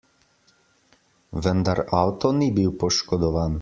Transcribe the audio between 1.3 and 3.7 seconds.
Vendar avto ni bil poškodovan.